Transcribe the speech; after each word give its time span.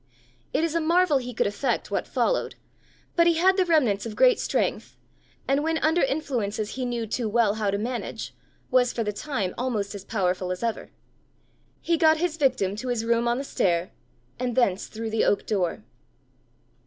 It 0.51 0.63
is 0.63 0.73
a 0.73 0.81
marvel 0.81 1.19
he 1.19 1.31
could 1.31 1.45
effect 1.45 1.91
what 1.91 2.07
followed; 2.07 2.55
but 3.15 3.27
he 3.27 3.35
had 3.35 3.55
the 3.55 3.65
remnants 3.67 4.03
of 4.03 4.15
great 4.15 4.39
strength, 4.39 4.97
and 5.47 5.63
when 5.63 5.77
under 5.77 6.01
influences 6.01 6.71
he 6.73 6.85
knew 6.85 7.05
too 7.05 7.29
well 7.29 7.53
how 7.53 7.69
to 7.69 7.77
manage, 7.77 8.33
was 8.71 8.91
for 8.93 9.03
the 9.03 9.13
time 9.13 9.53
almost 9.59 9.93
as 9.93 10.03
powerful 10.03 10.51
as 10.51 10.63
ever: 10.63 10.89
he 11.81 11.97
got 11.97 12.17
his 12.17 12.37
victim 12.37 12.75
to 12.77 12.87
his 12.87 13.05
room 13.05 13.27
on 13.27 13.37
the 13.37 13.43
stair, 13.43 13.91
and 14.39 14.55
thence 14.55 14.87
through 14.87 15.11
the 15.11 15.23
oak 15.23 15.45
door. 15.45 15.83